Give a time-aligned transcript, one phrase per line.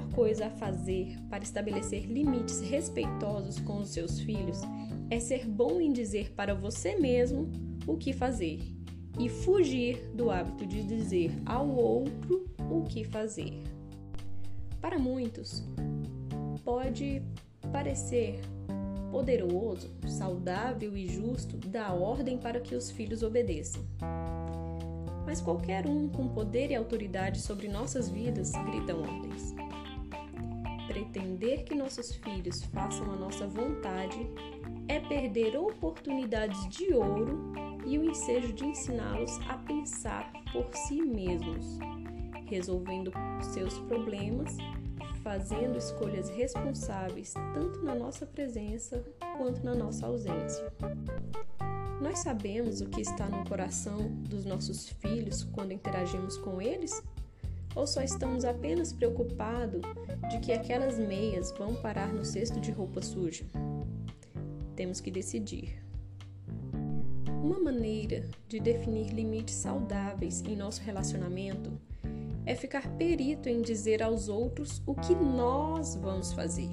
[0.00, 4.60] coisa a fazer para estabelecer limites respeitosos com os seus filhos
[5.10, 7.50] é ser bom em dizer para você mesmo
[7.86, 8.60] o que fazer
[9.18, 13.62] e fugir do hábito de dizer ao outro o que fazer.
[14.80, 15.64] Para muitos,
[16.64, 17.22] pode
[17.72, 18.40] parecer
[19.10, 23.82] poderoso, saudável e justo dar ordem para que os filhos obedeçam.
[25.24, 29.54] Mas qualquer um com poder e autoridade sobre nossas vidas gritam ordens.
[30.94, 34.30] Pretender que nossos filhos façam a nossa vontade
[34.86, 37.52] é perder oportunidades de ouro
[37.84, 41.80] e o ensejo de ensiná-los a pensar por si mesmos,
[42.46, 43.10] resolvendo
[43.52, 44.56] seus problemas
[45.24, 49.02] fazendo escolhas responsáveis tanto na nossa presença
[49.36, 50.72] quanto na nossa ausência.
[52.00, 57.02] Nós sabemos o que está no coração dos nossos filhos quando interagimos com eles?
[57.74, 59.82] Ou só estamos apenas preocupados
[60.30, 63.44] de que aquelas meias vão parar no cesto de roupa suja?
[64.76, 65.82] Temos que decidir.
[67.42, 71.72] Uma maneira de definir limites saudáveis em nosso relacionamento
[72.46, 76.70] é ficar perito em dizer aos outros o que nós vamos fazer.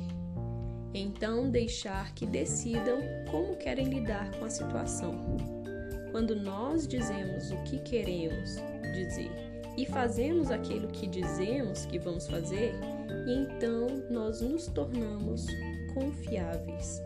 [0.94, 3.00] Então, deixar que decidam
[3.32, 5.38] como querem lidar com a situação.
[6.12, 8.56] Quando nós dizemos o que queremos
[8.94, 12.74] dizer e fazemos aquilo que dizemos que vamos fazer,
[13.28, 15.48] então nós nos tornamos
[15.94, 17.02] confiáveis.